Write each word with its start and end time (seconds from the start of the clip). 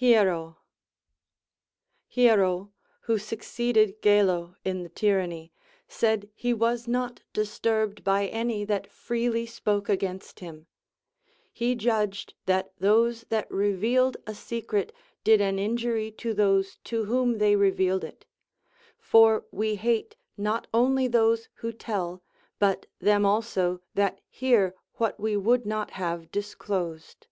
HiERO. 0.00 0.56
Hiero, 2.08 2.72
who 3.02 3.18
succeeded 3.18 4.02
Gelo 4.02 4.56
in 4.64 4.82
the 4.82 4.88
tyranny, 4.88 5.52
said 5.86 6.28
he 6.34 6.52
was 6.52 6.88
not 6.88 7.22
disturbed 7.32 8.02
by 8.02 8.26
any 8.26 8.64
that 8.64 8.90
freely 8.90 9.46
spoke 9.46 9.88
against 9.88 10.40
him. 10.40 10.66
He 11.52 11.76
judged 11.76 12.34
that 12.46 12.72
those 12.80 13.26
that 13.28 13.48
revealed 13.48 14.16
a 14.26 14.34
secret 14.34 14.92
did 15.22 15.40
an 15.40 15.56
injury 15.56 16.10
to 16.18 16.34
those 16.34 16.78
to 16.82 17.04
whom 17.04 17.38
they 17.38 17.54
revealed 17.54 18.02
it; 18.02 18.26
for 18.98 19.46
we 19.52 19.76
hate 19.76 20.16
not 20.36 20.66
only 20.74 21.06
those 21.06 21.48
who 21.58 21.70
tell, 21.72 22.24
but 22.58 22.86
them 22.98 23.24
also 23.24 23.80
that 23.94 24.20
hear 24.30 24.74
what 24.94 25.20
we 25.20 25.36
would 25.36 25.64
not 25.64 25.92
have 25.92 26.32
disclosed. 26.32 27.28